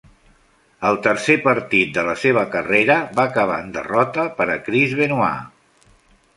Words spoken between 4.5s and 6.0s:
a Chris Benoit.